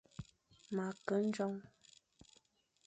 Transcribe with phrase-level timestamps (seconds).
[0.75, 1.57] Ma ke ndjong.